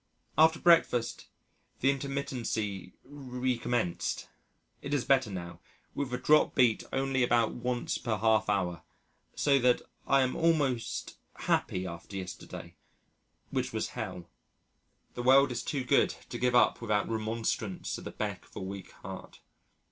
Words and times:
After 0.35 0.57
breakfast 0.57 1.27
the 1.81 1.95
intermittency 1.95 2.93
recommenced 3.03 4.29
it 4.81 4.95
is 4.95 5.05
better 5.05 5.29
now, 5.29 5.59
with 5.93 6.11
a 6.11 6.17
dropped 6.17 6.55
beat 6.55 6.83
only 6.91 7.21
about 7.21 7.53
once 7.53 7.99
per 7.99 8.17
half 8.17 8.49
hour, 8.49 8.81
so 9.35 9.59
that 9.59 9.83
I 10.07 10.23
am 10.23 10.35
almost 10.35 11.17
happy 11.41 11.85
after 11.85 12.15
yesterday, 12.17 12.73
which 13.51 13.71
was 13.73 13.89
Hell. 13.89 14.27
The 15.13 15.21
world 15.21 15.51
is 15.51 15.61
too 15.61 15.83
good 15.83 16.15
to 16.29 16.39
give 16.39 16.55
up 16.55 16.81
without 16.81 17.07
remonstrance 17.07 17.95
at 17.99 18.03
the 18.03 18.09
beck 18.09 18.45
of 18.47 18.55
a 18.55 18.59
weak 18.59 18.93
heart. 19.03 19.39